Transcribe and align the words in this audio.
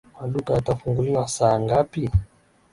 Maduka 0.19 0.49
yatafunguliwa 0.55 1.27
saa 1.27 1.59
ngapi? 1.59 2.09